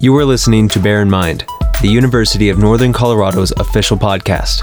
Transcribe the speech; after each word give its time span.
You 0.00 0.16
are 0.16 0.24
listening 0.24 0.68
to 0.68 0.78
Bear 0.78 1.02
in 1.02 1.10
Mind, 1.10 1.44
the 1.82 1.88
University 1.88 2.50
of 2.50 2.58
Northern 2.58 2.92
Colorado's 2.92 3.50
official 3.56 3.96
podcast. 3.96 4.62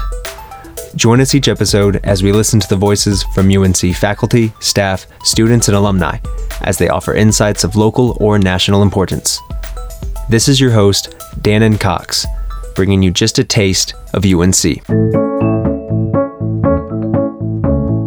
Join 0.96 1.20
us 1.20 1.34
each 1.34 1.48
episode 1.48 2.00
as 2.04 2.22
we 2.22 2.32
listen 2.32 2.58
to 2.58 2.66
the 2.66 2.76
voices 2.76 3.22
from 3.34 3.50
UNC 3.54 3.94
faculty, 3.96 4.54
staff, 4.60 5.06
students, 5.24 5.68
and 5.68 5.76
alumni 5.76 6.16
as 6.62 6.78
they 6.78 6.88
offer 6.88 7.12
insights 7.12 7.64
of 7.64 7.76
local 7.76 8.16
or 8.18 8.38
national 8.38 8.80
importance. 8.80 9.38
This 10.30 10.48
is 10.48 10.58
your 10.58 10.70
host, 10.70 11.14
Dannon 11.42 11.78
Cox, 11.78 12.24
bringing 12.74 13.02
you 13.02 13.10
just 13.10 13.38
a 13.38 13.44
taste 13.44 13.92
of 14.14 14.24
UNC. 14.24 14.88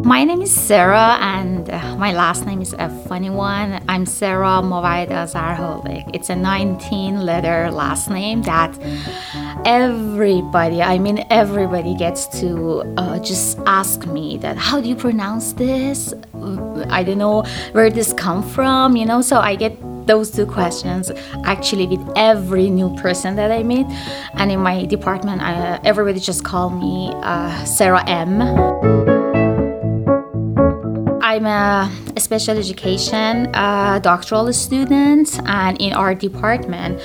My 0.04 0.24
name 0.24 0.42
is 0.42 0.52
Sarah, 0.52 1.20
and 1.22 1.70
uh, 1.70 1.89
my 2.00 2.14
last 2.14 2.46
name 2.46 2.62
is 2.62 2.72
a 2.80 2.90
funny 3.10 3.30
one. 3.30 3.84
I'm 3.90 4.06
Sarah 4.06 4.62
Movaida 4.64 5.28
Zarholik. 5.28 6.10
It's 6.14 6.30
a 6.30 6.36
19 6.36 7.26
letter 7.26 7.70
last 7.72 8.10
name 8.10 8.42
that 8.44 8.72
everybody, 9.66 10.82
I 10.82 10.98
mean, 10.98 11.26
everybody 11.30 11.96
gets 11.96 12.26
to 12.40 12.84
uh, 12.96 13.20
just 13.20 13.60
ask 13.66 14.08
me 14.08 14.38
that, 14.38 14.56
how 14.56 14.80
do 14.80 14.88
you 14.88 14.96
pronounce 14.96 15.52
this? 15.52 16.14
I 16.90 17.04
don't 17.04 17.18
know 17.18 17.44
where 17.74 17.90
this 17.90 18.14
come 18.14 18.44
from, 18.44 18.96
you 18.96 19.06
know, 19.06 19.22
so 19.22 19.40
I 19.40 19.56
get 19.56 19.78
those 20.08 20.32
two 20.32 20.46
questions 20.46 21.12
actually 21.44 21.86
with 21.86 22.02
every 22.16 22.70
new 22.70 22.96
person 22.96 23.36
that 23.36 23.52
I 23.52 23.62
meet. 23.62 23.88
And 24.36 24.50
in 24.54 24.62
my 24.62 24.86
department, 24.86 25.42
uh, 25.42 25.82
everybody 25.84 26.22
just 26.22 26.46
call 26.46 26.70
me 26.70 27.12
uh, 27.16 27.66
Sarah 27.66 28.08
M. 28.08 29.09
I'm 31.40 31.46
a 31.46 32.20
special 32.20 32.58
education 32.58 33.48
uh, 33.56 34.00
doctoral 34.00 34.52
student, 34.52 35.40
and 35.46 35.82
in 35.82 35.94
our 35.94 36.14
department, 36.14 37.00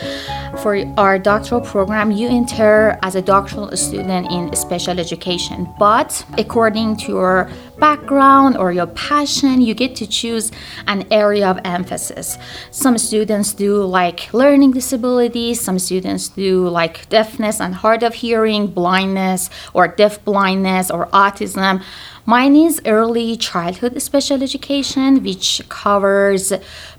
for 0.59 0.77
our 0.99 1.21
doctoral 1.21 1.61
program, 1.61 2.11
you 2.11 2.27
enter 2.29 2.99
as 3.03 3.15
a 3.15 3.23
doctoral 3.23 3.77
student 3.77 4.33
in 4.33 4.53
special 4.57 4.99
education. 4.99 5.73
But 5.79 6.27
according 6.37 6.97
to 6.97 7.13
your 7.13 7.51
background 7.79 8.57
or 8.57 8.73
your 8.73 8.87
passion, 8.87 9.61
you 9.61 9.75
get 9.75 9.97
to 9.97 10.07
choose 10.07 10.51
an 10.87 11.07
area 11.11 11.49
of 11.49 11.59
emphasis. 11.65 12.39
Some 12.71 12.99
students 12.99 13.53
do 13.53 13.85
like 13.85 14.33
learning 14.33 14.73
disabilities, 14.73 15.61
some 15.61 15.79
students 15.79 16.29
do 16.29 16.69
like 16.69 17.09
deafness 17.09 17.61
and 17.61 17.75
hard 17.75 18.03
of 18.03 18.15
hearing, 18.15 18.67
blindness, 18.67 19.51
or 19.73 19.89
deaf 19.89 20.25
blindness, 20.25 20.91
or 20.91 21.07
autism 21.09 21.83
Mine 22.27 22.57
is 22.57 22.81
early 22.87 23.37
childhood 23.37 24.01
special 24.01 24.43
education, 24.43 25.23
which 25.23 25.61
covers 25.69 26.55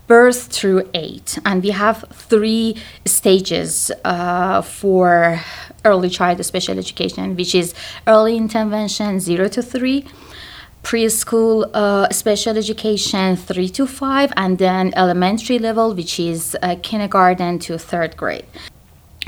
birth 0.05 0.53
through 0.53 0.87
eight. 0.93 1.39
And 1.43 1.63
we 1.63 1.71
have 1.71 2.05
three 2.13 2.77
stages 3.05 3.91
uh, 4.03 4.61
for 4.61 5.41
early 5.83 6.09
childhood 6.09 6.45
special 6.45 6.77
education, 6.77 7.35
which 7.35 7.55
is 7.55 7.73
early 8.05 8.37
intervention, 8.37 9.19
zero 9.19 9.47
to 9.47 9.63
three 9.63 10.05
preschool 10.85 11.67
uh, 11.73 12.07
special 12.11 12.55
education 12.57 13.35
3 13.35 13.69
to 13.69 13.87
5 13.87 14.33
and 14.37 14.59
then 14.59 14.93
elementary 14.95 15.57
level 15.57 15.95
which 15.95 16.19
is 16.19 16.55
uh, 16.61 16.75
kindergarten 16.83 17.57
to 17.57 17.77
third 17.79 18.15
grade 18.15 18.45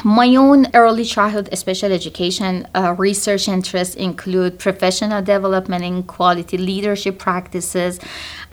my 0.03 0.35
own 0.35 0.67
early 0.75 1.03
childhood 1.03 1.49
special 1.57 1.91
education 1.91 2.67
uh, 2.75 2.93
research 2.97 3.47
interests 3.47 3.95
include 3.95 4.59
professional 4.59 5.21
development 5.23 5.83
in 5.83 6.03
quality 6.03 6.57
leadership 6.57 7.17
practices 7.17 7.99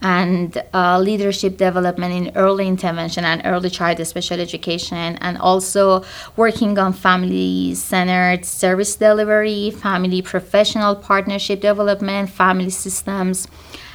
and 0.01 0.63
uh, 0.73 0.99
leadership 0.99 1.59
development 1.59 2.15
in 2.15 2.37
early 2.37 2.67
intervention 2.67 3.25
and 3.25 3.43
early 3.45 3.69
childhood 3.69 4.07
special 4.07 4.41
education, 4.41 5.17
and 5.21 5.39
also 5.39 6.03
working 6.37 6.79
on 6.79 6.93
family 6.93 7.75
centered 7.75 8.45
service 8.45 8.97
delivery, 8.97 9.71
family 9.71 10.23
professional 10.23 10.97
partnership 10.97 11.61
development, 11.61 12.31
family 12.31 12.71
systems, 12.71 13.49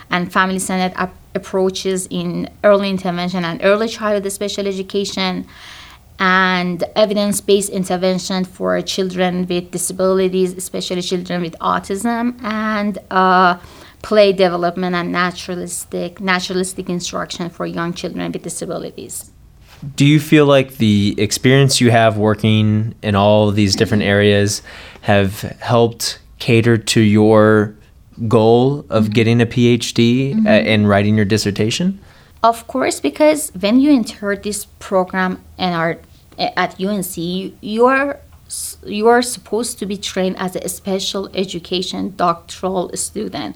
and 0.10 0.32
family 0.32 0.60
centered 0.60 0.96
ap- 0.98 1.16
approaches 1.36 2.08
in 2.10 2.50
early 2.64 2.90
intervention 2.90 3.44
and 3.46 3.60
early 3.64 3.88
childhood 3.88 4.32
special 4.32 4.68
education 4.68 5.48
and 6.20 6.84
evidence 6.96 7.40
based 7.42 7.70
intervention 7.70 8.44
for 8.44 8.82
children 8.82 9.48
with 9.48 9.72
disabilities, 9.72 10.54
especially 10.54 11.02
children 11.02 11.42
with 11.42 11.58
autism, 11.60 12.42
and 12.44 13.00
uh, 13.10 13.58
play 14.02 14.34
development 14.34 14.96
and 14.96 15.12
naturalistic, 15.12 16.20
naturalistic 16.20 16.90
instruction 16.90 17.50
for 17.50 17.66
young 17.66 17.94
children 17.94 18.32
with 18.32 18.44
disabilities. 18.44 19.32
Do 19.96 20.06
you 20.06 20.20
feel 20.20 20.46
like 20.46 20.76
the 20.78 21.16
experience 21.18 21.80
you 21.80 21.90
have 21.92 22.18
working 22.18 22.96
in 23.02 23.16
all 23.16 23.52
these 23.52 23.78
different 23.78 24.04
areas 24.04 24.62
have 25.02 25.42
helped 25.62 26.20
cater 26.40 26.78
to 26.78 27.00
your 27.00 27.76
goal 28.28 28.80
of 28.90 29.06
mm-hmm. 29.06 29.14
getting 29.14 29.42
a 29.42 29.46
PhD 29.46 30.36
mm-hmm. 30.36 30.48
and 30.48 30.90
writing 30.90 31.16
your 31.16 31.26
dissertation? 31.26 32.00
Of 32.44 32.68
course, 32.68 33.00
because 33.00 33.52
when 33.60 33.80
you 33.80 33.92
enter 33.92 34.36
this 34.36 34.66
program 34.80 35.42
and 35.58 35.76
are 35.76 35.98
at 36.40 36.80
UNC, 36.80 37.54
you're 37.62 38.20
you 38.84 39.08
are 39.08 39.22
supposed 39.22 39.78
to 39.78 39.86
be 39.86 39.96
trained 39.96 40.36
as 40.40 40.56
a 40.56 40.68
special 40.68 41.30
education 41.36 42.16
doctoral 42.16 42.90
student. 42.96 43.56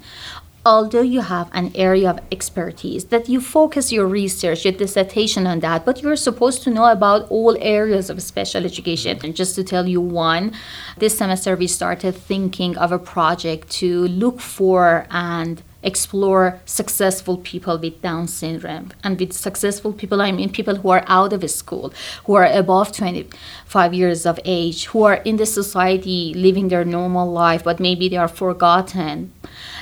Although 0.66 1.02
you 1.02 1.22
have 1.22 1.50
an 1.52 1.72
area 1.76 2.10
of 2.10 2.20
expertise 2.32 3.06
that 3.06 3.28
you 3.28 3.42
focus 3.42 3.92
your 3.92 4.06
research 4.06 4.64
your 4.64 4.74
dissertation 4.74 5.46
on 5.46 5.60
that 5.60 5.84
but 5.84 6.02
you're 6.02 6.16
supposed 6.16 6.64
to 6.64 6.70
know 6.70 6.86
about 6.86 7.30
all 7.30 7.58
areas 7.60 8.10
of 8.10 8.22
special 8.22 8.64
education. 8.64 9.20
And 9.24 9.36
just 9.36 9.56
to 9.56 9.64
tell 9.64 9.88
you 9.90 10.00
one 10.00 10.54
this 11.00 11.18
semester 11.18 11.56
we 11.56 11.68
started 11.68 12.16
thinking 12.16 12.78
of 12.78 12.92
a 12.92 13.00
project 13.00 13.70
to 13.82 14.08
look 14.08 14.40
for 14.40 15.06
and 15.10 15.62
explore 15.84 16.60
successful 16.66 17.38
people 17.38 17.78
with 17.78 18.02
Down 18.02 18.28
syndrome. 18.28 18.92
And 19.04 19.20
with 19.20 19.34
successful 19.34 19.94
people, 19.94 20.22
I 20.22 20.32
mean 20.32 20.50
people 20.50 20.76
who 20.76 20.90
are 20.90 21.04
out 21.08 21.34
of 21.34 21.50
school, 21.50 21.94
who 22.26 22.34
are 22.36 22.46
above 22.46 22.92
25 22.92 23.94
years 23.94 24.26
of 24.26 24.40
age, 24.46 24.86
who 24.86 25.04
are 25.04 25.16
in 25.26 25.38
the 25.38 25.46
society 25.46 26.34
living 26.34 26.70
their 26.70 26.86
normal 26.86 27.32
life, 27.32 27.64
but 27.64 27.80
maybe 27.80 28.10
they 28.10 28.18
are 28.18 28.28
forgotten. 28.28 29.34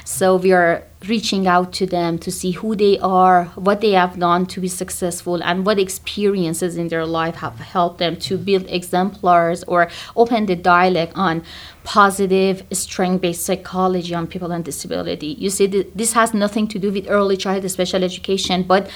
So 0.04 0.36
we 0.36 0.52
are 0.52 0.84
reaching 1.08 1.48
out 1.48 1.74
to 1.74 1.86
them 1.86 2.20
to 2.20 2.32
see 2.32 2.52
who 2.52 2.76
they 2.76 3.00
are, 3.00 3.46
what 3.56 3.82
they 3.82 3.92
have 3.92 4.20
done 4.20 4.46
to 4.46 4.62
be 4.62 4.68
successful, 4.68 5.42
and 5.44 5.66
what 5.66 5.80
experiences 5.80 6.78
in 6.78 6.90
their 6.90 7.06
life 7.06 7.36
have 7.36 7.58
helped 7.60 7.98
them 7.98 8.16
to 8.16 8.38
build 8.38 8.66
exemplars 8.70 9.64
or 9.64 9.90
open 10.16 10.46
the 10.46 10.56
dialogue 10.56 11.12
on 11.16 11.44
positive, 11.84 12.64
strength 12.72 13.22
based 13.22 13.44
psychology 13.44 14.14
on 14.14 14.28
people 14.28 14.50
with 14.50 14.64
disability. 14.64 15.36
You 15.40 15.50
see, 15.50 15.66
this 15.66 16.14
has 16.14 16.34
nothing 16.34 16.68
to 16.68 16.78
do 16.78 16.92
with 16.92 17.10
early 17.10 17.38
childhood 17.38 17.72
special 17.72 18.04
education, 18.04 18.64
but 18.64 18.90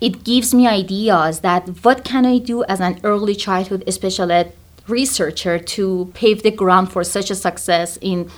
it 0.00 0.24
gives 0.24 0.54
me 0.54 0.66
ideas 0.66 1.40
that 1.40 1.68
what 1.84 2.04
can 2.04 2.24
I 2.24 2.38
do 2.38 2.64
as 2.64 2.80
an 2.80 3.00
early 3.02 3.34
childhood 3.34 3.84
special 3.92 4.30
ed 4.30 4.52
researcher 4.86 5.58
to 5.58 6.10
pave 6.14 6.42
the 6.42 6.50
ground 6.50 6.90
for 6.90 7.04
such 7.04 7.30
a 7.30 7.34
success 7.34 7.98
in 8.00 8.30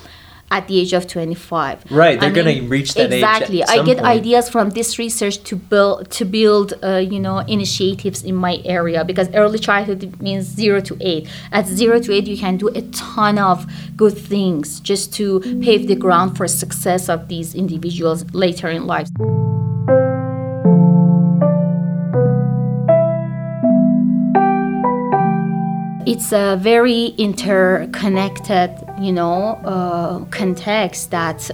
at 0.53 0.69
the 0.69 0.79
age 0.79 0.93
of 0.93 1.07
25 1.07 1.91
right 1.91 2.21
they're 2.21 2.31
going 2.31 2.61
to 2.61 2.69
reach 2.69 2.95
that 2.95 3.11
age. 3.11 3.23
exactly 3.23 3.65
i 3.65 3.77
get 3.83 3.97
point. 3.97 4.07
ideas 4.19 4.49
from 4.49 4.71
this 4.71 4.99
research 4.99 5.43
to 5.43 5.57
build 5.57 6.11
to 6.11 6.25
build 6.25 6.75
uh, 6.85 6.97
you 6.97 7.19
know 7.19 7.39
initiatives 7.39 8.23
in 8.23 8.37
my 8.37 8.61
area 8.65 9.03
because 9.05 9.29
early 9.35 9.59
childhood 9.59 10.21
means 10.21 10.45
0 10.45 10.81
to 10.83 10.97
8 11.01 11.29
at 11.53 11.67
0 11.67 12.01
to 12.01 12.13
8 12.13 12.27
you 12.27 12.37
can 12.37 12.57
do 12.59 12.69
a 12.69 12.83
ton 12.93 13.39
of 13.39 13.67
good 13.97 14.17
things 14.17 14.79
just 14.81 15.13
to 15.15 15.41
pave 15.61 15.89
the 15.89 15.97
ground 15.97 16.37
for 16.37 16.47
success 16.47 17.09
of 17.09 17.29
these 17.29 17.55
individuals 17.55 18.25
later 18.35 18.69
in 18.69 18.87
life 18.87 19.09
it's 26.05 26.33
a 26.33 26.57
very 26.61 27.07
interconnected, 27.17 28.71
you 29.01 29.13
know, 29.13 29.61
uh, 29.65 30.25
context 30.27 31.11
that 31.11 31.51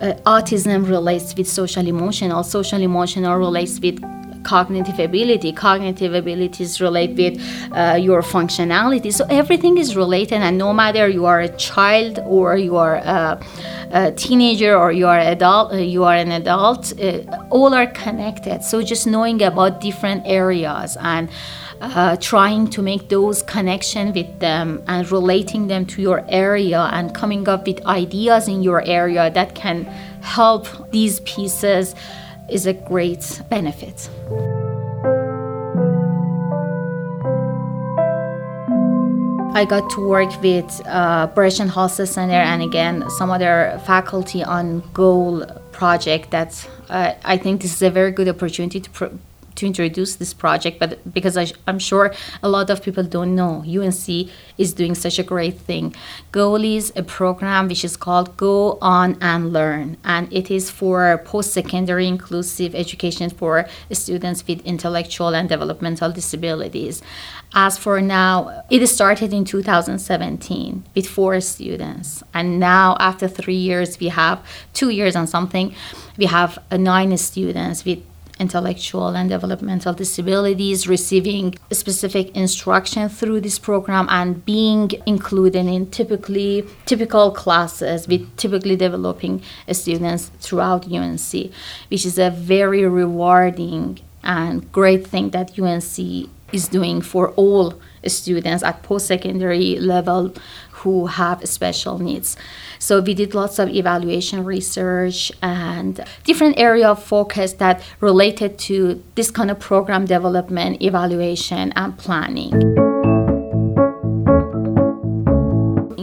uh, 0.00 0.14
autism 0.24 0.88
relates 0.88 1.34
with 1.36 1.48
social 1.48 1.86
emotional, 1.86 2.42
social 2.42 2.80
emotional 2.80 3.36
relates 3.36 3.80
with 3.80 4.00
cognitive 4.42 4.98
ability. 4.98 5.52
Cognitive 5.52 6.14
abilities 6.14 6.80
relate 6.80 7.16
with 7.16 7.40
uh, 7.72 7.96
your 7.96 8.22
functionality. 8.22 9.12
So 9.12 9.24
everything 9.28 9.78
is 9.78 9.96
related 9.96 10.40
and 10.40 10.56
no 10.58 10.72
matter 10.72 11.08
you 11.08 11.26
are 11.26 11.40
a 11.40 11.54
child 11.56 12.18
or 12.26 12.56
you 12.56 12.76
are 12.76 12.96
a, 12.96 13.40
a 13.90 14.12
teenager 14.12 14.76
or 14.76 14.92
you 14.92 15.06
are 15.06 15.18
adult 15.18 15.72
uh, 15.72 15.76
you 15.76 16.04
are 16.04 16.14
an 16.14 16.32
adult 16.32 16.98
uh, 17.00 17.20
all 17.50 17.74
are 17.74 17.86
connected. 17.86 18.62
So 18.62 18.82
just 18.82 19.06
knowing 19.06 19.42
about 19.42 19.80
different 19.80 20.22
areas 20.26 20.96
and 21.00 21.28
uh, 21.80 22.16
trying 22.16 22.68
to 22.68 22.82
make 22.82 23.08
those 23.08 23.42
connection 23.42 24.12
with 24.12 24.38
them 24.38 24.82
and 24.86 25.10
relating 25.10 25.66
them 25.66 25.86
to 25.86 26.02
your 26.02 26.24
area 26.28 26.88
and 26.92 27.14
coming 27.14 27.48
up 27.48 27.66
with 27.66 27.84
ideas 27.86 28.48
in 28.48 28.62
your 28.62 28.82
area 28.86 29.30
that 29.30 29.54
can 29.54 29.84
help 30.22 30.66
these 30.90 31.20
pieces 31.20 31.94
is 32.50 32.66
a 32.66 32.74
great 32.74 33.40
benefit. 33.48 34.10
I 39.52 39.64
got 39.64 39.90
to 39.90 40.06
work 40.06 40.40
with 40.42 40.80
uh, 40.86 41.26
Burrett 41.34 41.58
Halstead 41.58 42.08
Center 42.08 42.34
and 42.34 42.62
again 42.62 43.04
some 43.10 43.30
other 43.30 43.80
faculty 43.84 44.44
on 44.44 44.82
goal 44.94 45.44
project 45.72 46.30
that 46.30 46.68
uh, 46.88 47.14
I 47.24 47.36
think 47.36 47.62
this 47.62 47.72
is 47.74 47.82
a 47.82 47.90
very 47.90 48.12
good 48.12 48.28
opportunity 48.28 48.80
to 48.80 48.90
pro- 48.90 49.18
to 49.56 49.66
introduce 49.66 50.16
this 50.16 50.32
project, 50.32 50.78
but 50.78 51.12
because 51.12 51.36
I, 51.36 51.48
am 51.66 51.78
sure 51.78 52.14
a 52.42 52.48
lot 52.48 52.70
of 52.70 52.82
people 52.82 53.04
don't 53.04 53.34
know, 53.34 53.64
UNC 53.66 54.30
is 54.58 54.72
doing 54.72 54.94
such 54.94 55.18
a 55.18 55.22
great 55.22 55.58
thing. 55.58 55.94
GOAL 56.32 56.64
is 56.64 56.92
a 56.96 57.02
program 57.02 57.68
which 57.68 57.84
is 57.84 57.96
called 57.96 58.36
Go 58.36 58.78
On 58.80 59.16
and 59.20 59.52
Learn, 59.52 59.96
and 60.04 60.32
it 60.32 60.50
is 60.50 60.70
for 60.70 61.22
post 61.24 61.52
secondary 61.52 62.06
inclusive 62.06 62.74
education 62.74 63.30
for 63.30 63.66
students 63.92 64.46
with 64.46 64.64
intellectual 64.66 65.34
and 65.34 65.48
developmental 65.48 66.10
disabilities. 66.12 67.02
As 67.52 67.76
for 67.76 68.00
now, 68.00 68.62
it 68.70 68.86
started 68.86 69.32
in 69.32 69.44
2017 69.44 70.84
with 70.94 71.08
four 71.08 71.40
students, 71.40 72.22
and 72.32 72.60
now 72.60 72.96
after 73.00 73.26
three 73.26 73.56
years, 73.56 73.98
we 73.98 74.08
have 74.08 74.40
two 74.72 74.90
years 74.90 75.16
and 75.16 75.28
something, 75.28 75.74
we 76.16 76.26
have 76.26 76.58
nine 76.70 77.16
students 77.16 77.84
with 77.84 78.00
intellectual 78.40 79.08
and 79.08 79.28
developmental 79.28 79.92
disabilities 79.92 80.88
receiving 80.88 81.54
specific 81.70 82.34
instruction 82.34 83.08
through 83.08 83.40
this 83.40 83.58
program 83.58 84.06
and 84.10 84.44
being 84.44 84.90
included 85.06 85.66
in 85.66 85.90
typically 85.90 86.66
typical 86.86 87.30
classes 87.30 88.08
with 88.08 88.24
typically 88.36 88.76
developing 88.76 89.42
students 89.70 90.30
throughout 90.40 90.90
UNC, 90.90 91.52
which 91.90 92.04
is 92.06 92.18
a 92.18 92.30
very 92.30 92.84
rewarding 92.86 94.00
and 94.24 94.70
great 94.72 95.06
thing 95.06 95.30
that 95.30 95.58
UNC 95.58 96.28
is 96.52 96.68
doing 96.68 97.00
for 97.00 97.30
all 97.30 97.80
students 98.06 98.62
at 98.62 98.82
post-secondary 98.82 99.76
level 99.78 100.32
who 100.80 101.06
have 101.06 101.46
special 101.48 101.98
needs. 101.98 102.36
So 102.78 103.00
we 103.00 103.14
did 103.14 103.34
lots 103.34 103.58
of 103.58 103.68
evaluation 103.68 104.44
research 104.44 105.32
and 105.42 106.00
different 106.24 106.58
area 106.58 106.88
of 106.88 107.02
focus 107.02 107.54
that 107.54 107.82
related 108.00 108.58
to 108.60 109.02
this 109.14 109.30
kind 109.30 109.50
of 109.50 109.58
program 109.58 110.06
development, 110.06 110.82
evaluation, 110.82 111.72
and 111.76 111.96
planning. 111.98 112.52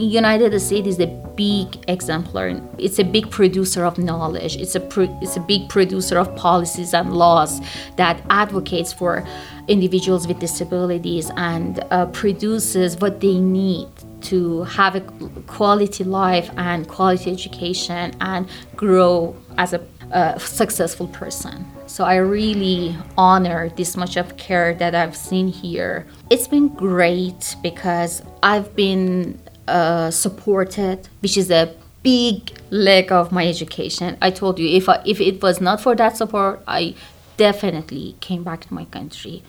United 0.08 0.58
States 0.58 0.88
is 0.88 1.00
a 1.00 1.06
big 1.36 1.84
exemplar. 1.86 2.60
It's 2.78 2.98
a 2.98 3.04
big 3.04 3.30
producer 3.30 3.84
of 3.84 3.98
knowledge. 3.98 4.56
It's 4.56 4.74
a 4.74 4.80
pro- 4.80 5.18
it's 5.20 5.36
a 5.36 5.40
big 5.40 5.68
producer 5.68 6.18
of 6.18 6.34
policies 6.34 6.94
and 6.94 7.12
laws 7.12 7.60
that 7.96 8.22
advocates 8.30 8.92
for 8.92 9.26
individuals 9.68 10.26
with 10.26 10.38
disabilities 10.40 11.30
and 11.36 11.84
uh, 11.90 12.06
produces 12.06 12.96
what 12.96 13.20
they 13.20 13.38
need 13.38 13.88
to 14.22 14.64
have 14.64 14.94
a 14.94 15.00
quality 15.46 16.04
life 16.04 16.50
and 16.56 16.88
quality 16.88 17.30
education 17.30 18.14
and 18.20 18.48
grow 18.76 19.36
as 19.56 19.72
a, 19.72 19.80
a 20.10 20.38
successful 20.40 21.06
person. 21.08 21.66
So 21.86 22.04
I 22.04 22.16
really 22.16 22.96
honor 23.16 23.70
this 23.70 23.96
much 23.96 24.16
of 24.16 24.36
care 24.36 24.74
that 24.74 24.94
I've 24.94 25.16
seen 25.16 25.48
here. 25.48 26.06
It's 26.30 26.46
been 26.46 26.68
great 26.68 27.56
because 27.62 28.22
I've 28.42 28.74
been 28.76 29.40
uh, 29.66 30.10
supported, 30.10 31.08
which 31.20 31.36
is 31.36 31.50
a 31.50 31.74
big 32.02 32.58
leg 32.70 33.10
of 33.10 33.32
my 33.32 33.46
education. 33.46 34.16
I 34.20 34.30
told 34.30 34.58
you 34.58 34.68
if 34.68 34.88
I, 34.88 35.02
if 35.04 35.20
it 35.20 35.42
was 35.42 35.60
not 35.60 35.80
for 35.80 35.94
that 35.96 36.16
support, 36.16 36.62
I 36.66 36.94
definitely 37.36 38.16
came 38.20 38.44
back 38.44 38.66
to 38.66 38.74
my 38.74 38.84
country. 38.84 39.42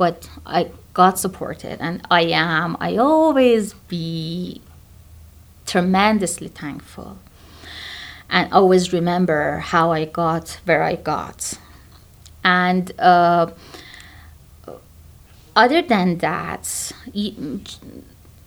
But 0.00 0.18
I 0.46 0.60
got 1.00 1.14
supported, 1.18 1.76
and 1.86 1.96
I 2.10 2.22
am. 2.22 2.68
I 2.80 2.90
always 2.96 3.74
be 3.88 4.62
tremendously 5.66 6.48
thankful, 6.62 7.10
and 8.34 8.44
always 8.58 8.84
remember 8.98 9.42
how 9.72 9.92
I 9.92 10.02
got 10.06 10.44
where 10.64 10.82
I 10.82 10.96
got, 10.96 11.40
and. 12.42 12.84
Uh, 12.98 13.46
other 15.56 15.82
than 15.82 16.18
that, 16.18 16.92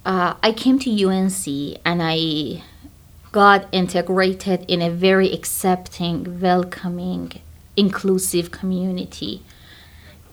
uh, 0.06 0.34
I 0.42 0.52
came 0.52 0.80
to 0.80 0.90
UNC 1.06 1.46
and 1.86 2.02
I 2.02 2.64
got 3.32 3.68
integrated 3.72 4.66
in 4.68 4.82
a 4.82 4.90
very 4.90 5.32
accepting, 5.32 6.40
welcoming, 6.40 7.42
inclusive 7.76 8.52
community. 8.52 9.44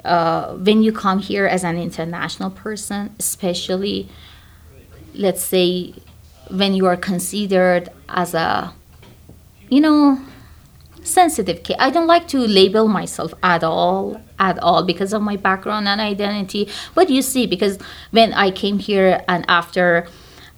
Uh, 0.05 0.55
when 0.55 0.83
you 0.83 0.93
come 0.93 1.19
here 1.19 1.47
as 1.47 1.65
an 1.65 1.77
international 1.77 2.51
person, 2.51 3.15
especially, 3.19 4.09
let's 5.15 5.43
say, 5.43 5.95
when 6.51 6.75
you 6.75 6.87
are 6.87 6.97
considered 6.97 7.89
as 8.09 8.35
a, 8.35 8.73
you 9.69 9.81
know, 9.81 10.19
sensitive 11.03 11.63
kid. 11.63 11.77
I 11.79 11.91
don't 11.91 12.07
like 12.07 12.29
to 12.29 12.39
label 12.39 12.89
myself 12.89 13.33
at 13.43 13.65
all, 13.65 14.21
at 14.39 14.59
all, 14.59 14.83
because 14.85 15.13
of 15.13 15.23
my 15.23 15.37
background 15.37 15.89
and 15.89 16.01
identity. 16.01 16.69
But 16.95 17.11
you 17.11 17.23
see, 17.23 17.47
because 17.47 17.79
when 18.11 18.33
I 18.33 18.51
came 18.51 18.79
here 18.79 19.25
and 19.29 19.45
after 19.49 20.07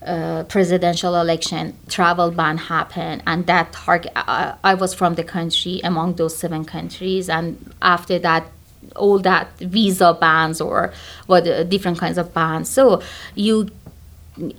uh, 0.04 0.44
presidential 0.44 1.14
election, 1.16 1.76
travel 1.88 2.30
ban 2.30 2.58
happened, 2.58 3.22
and 3.26 3.46
that 3.46 3.72
target, 3.72 4.12
I, 4.16 4.54
I 4.64 4.74
was 4.74 4.94
from 4.94 5.14
the 5.14 5.24
country 5.24 5.80
among 5.84 6.14
those 6.14 6.36
seven 6.36 6.64
countries, 6.64 7.28
and 7.28 7.72
after 7.80 8.18
that, 8.18 8.50
all 8.96 9.18
that 9.20 9.58
visa 9.58 10.16
bans 10.20 10.60
or 10.60 10.92
what 11.26 11.46
uh, 11.46 11.62
different 11.64 11.98
kinds 11.98 12.18
of 12.18 12.32
bans. 12.34 12.68
So 12.68 13.02
you 13.34 13.70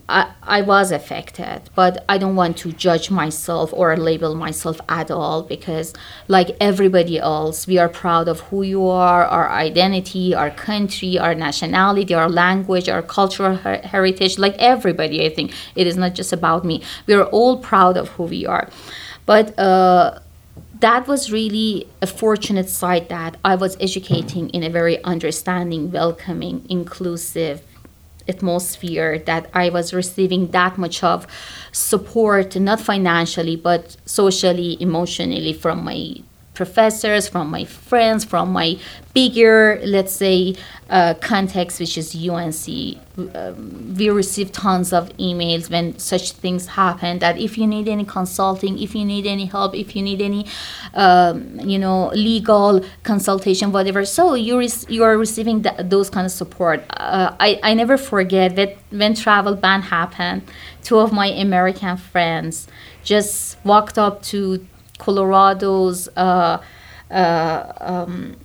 I, 0.08 0.32
I 0.44 0.62
was 0.62 0.92
affected, 0.92 1.64
but 1.74 2.06
I 2.08 2.20
don't 2.20 2.36
want 2.36 2.58
to 2.58 2.72
judge 2.72 3.10
myself 3.10 3.74
or 3.74 3.98
label 3.98 4.36
myself 4.36 4.80
at 4.88 5.10
all 5.10 5.42
because, 5.42 5.96
like 6.28 6.56
everybody 6.62 7.18
else, 7.18 7.66
we 7.66 7.80
are 7.80 7.90
proud 7.90 8.28
of 8.28 8.42
who 8.42 8.62
you 8.62 8.88
are, 8.88 9.26
our 9.26 9.50
identity, 9.50 10.36
our 10.36 10.52
country, 10.52 11.18
our 11.18 11.34
nationality, 11.34 12.14
our 12.14 12.30
language, 12.30 12.88
our 12.88 13.02
cultural 13.02 13.56
her- 13.58 13.82
heritage. 13.84 14.38
Like 14.38 14.56
everybody, 14.60 15.26
I 15.26 15.34
think 15.34 15.54
it 15.76 15.88
is 15.88 15.98
not 15.98 16.14
just 16.14 16.32
about 16.32 16.64
me. 16.64 16.84
We 17.08 17.16
are 17.16 17.26
all 17.26 17.58
proud 17.58 17.98
of 17.98 18.10
who 18.10 18.24
we 18.26 18.46
are. 18.46 18.70
But 19.26 19.58
uh, 19.58 20.20
that 20.84 21.08
was 21.08 21.32
really 21.32 21.88
a 22.02 22.08
fortunate 22.08 22.70
side 22.70 23.08
that 23.08 23.38
I 23.46 23.56
was 23.56 23.78
educating 23.80 24.50
in 24.50 24.64
a 24.64 24.70
very 24.70 25.02
understanding, 25.06 25.94
welcoming, 25.94 26.66
inclusive, 26.70 27.62
atmosphere 28.28 29.18
that 29.20 29.50
I 29.54 29.70
was 29.70 29.94
receiving 29.94 30.52
that 30.52 30.78
much 30.78 31.02
of 31.02 31.26
support, 31.72 32.58
not 32.58 32.82
financially, 32.82 33.56
but 33.56 33.96
socially, 34.06 34.76
emotionally 34.82 35.54
from 35.54 35.86
my 35.86 36.16
professors, 36.54 37.28
from 37.28 37.50
my 37.50 37.66
friends, 37.66 38.24
from 38.24 38.52
my 38.52 38.78
bigger, 39.14 39.80
let's 39.84 40.14
say, 40.14 40.56
uh, 40.90 41.14
context, 41.16 41.80
which 41.80 41.98
is 41.98 42.16
UNC. 42.16 42.98
Um, 43.36 43.96
we 43.98 44.10
receive 44.10 44.52
tons 44.52 44.92
of 44.94 45.10
emails 45.18 45.70
when 45.70 45.98
such 45.98 46.32
things 46.32 46.68
happen. 46.68 47.20
That 47.20 47.38
if 47.38 47.58
you 47.58 47.66
need 47.68 47.88
any 47.88 48.06
consulting, 48.06 48.80
if 48.80 48.96
you 48.96 49.06
need 49.06 49.26
any 49.26 49.46
help, 49.46 49.76
if 49.76 49.96
you 49.96 50.02
need 50.02 50.22
any, 50.22 50.46
um, 50.94 51.60
you 51.60 51.80
know, 51.80 52.08
legal 52.10 52.84
consultation, 53.04 53.72
whatever. 53.72 54.06
So 54.06 54.34
you 54.36 54.58
re- 54.60 54.70
you 54.90 55.04
are 55.04 55.18
receiving 55.18 55.64
th- 55.64 55.76
those 55.80 56.10
kind 56.10 56.26
of 56.26 56.32
support. 56.32 56.84
Uh, 56.90 57.36
I 57.40 57.60
I 57.64 57.74
never 57.74 57.98
forget 57.98 58.56
that 58.56 58.78
when 58.92 59.14
travel 59.16 59.56
ban 59.56 59.82
happened, 59.82 60.44
two 60.84 61.00
of 61.00 61.12
my 61.12 61.28
American 61.28 61.98
friends 61.98 62.68
just 63.04 63.58
walked 63.64 63.98
up 63.98 64.22
to 64.24 64.66
Colorado's 65.04 66.08
uh, 66.16 66.62
uh, 67.12 67.74
um, 67.82 68.38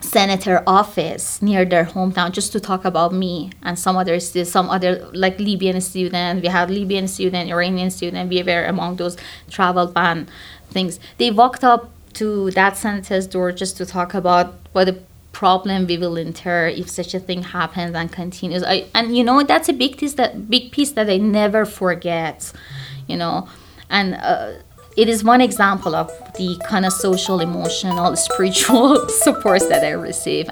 senator 0.00 0.62
office 0.66 1.40
near 1.40 1.64
their 1.64 1.84
hometown 1.84 2.32
just 2.32 2.52
to 2.52 2.58
talk 2.58 2.84
about 2.84 3.12
me 3.12 3.50
and 3.62 3.78
some 3.78 3.96
other 3.96 4.18
some 4.18 4.68
other 4.70 5.08
like 5.12 5.38
Libyan 5.38 5.80
student. 5.80 6.42
We 6.42 6.48
had 6.48 6.70
Libyan 6.70 7.06
student, 7.06 7.50
Iranian 7.50 7.90
student. 7.90 8.28
We 8.28 8.42
were 8.42 8.64
among 8.64 8.96
those 8.96 9.16
travel 9.50 9.86
ban 9.86 10.28
things. 10.70 10.98
They 11.18 11.30
walked 11.30 11.62
up 11.62 11.90
to 12.14 12.50
that 12.52 12.76
senator's 12.76 13.26
door 13.28 13.52
just 13.52 13.76
to 13.76 13.86
talk 13.86 14.14
about 14.14 14.54
what 14.72 14.86
the 14.86 14.98
problem 15.32 15.86
we 15.86 15.96
will 15.96 16.16
incur 16.16 16.66
if 16.66 16.90
such 16.90 17.14
a 17.14 17.20
thing 17.20 17.42
happens 17.42 17.94
and 17.94 18.10
continues. 18.10 18.64
I, 18.64 18.86
and 18.94 19.16
you 19.16 19.22
know 19.22 19.44
that's 19.44 19.68
a 19.68 19.72
big 19.72 19.96
piece 19.98 20.14
that 20.14 20.50
big 20.50 20.72
piece 20.72 20.90
that 20.92 21.08
I 21.08 21.18
never 21.18 21.64
forget. 21.64 22.52
You 23.06 23.16
know, 23.16 23.48
and. 23.88 24.14
Uh, 24.14 24.54
it 25.00 25.08
is 25.08 25.24
one 25.24 25.40
example 25.40 25.94
of 25.94 26.08
the 26.34 26.60
kind 26.68 26.84
of 26.84 26.92
social, 26.92 27.40
emotional, 27.40 28.14
spiritual 28.28 29.08
supports 29.22 29.66
that 29.68 29.82
I 29.82 29.92
receive. 29.92 30.50